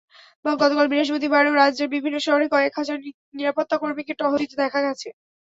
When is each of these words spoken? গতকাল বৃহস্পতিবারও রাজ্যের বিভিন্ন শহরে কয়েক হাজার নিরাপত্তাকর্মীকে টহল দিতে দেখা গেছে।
গতকাল 0.55 0.85
বৃহস্পতিবারও 0.89 1.51
রাজ্যের 1.55 1.91
বিভিন্ন 1.95 2.17
শহরে 2.21 2.45
কয়েক 2.53 2.73
হাজার 2.79 2.97
নিরাপত্তাকর্মীকে 3.33 4.13
টহল 4.19 4.37
দিতে 4.41 4.55
দেখা 4.63 4.79
গেছে। 4.85 5.07